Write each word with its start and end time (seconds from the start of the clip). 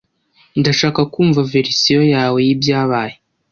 Ndashaka 0.59 1.01
kumva 1.13 1.39
verisiyo 1.51 2.01
yawe 2.13 2.37
y'ibyabaye. 2.47 3.15